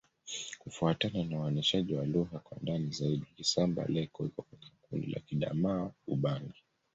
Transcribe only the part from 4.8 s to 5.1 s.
kundi